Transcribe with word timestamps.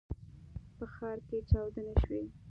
په 0.75 0.85
ښار 0.93 1.17
کې 1.27 1.37
چاودنې 1.49 1.93
شوي. 2.03 2.23